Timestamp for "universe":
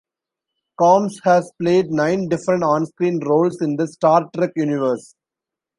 4.55-5.13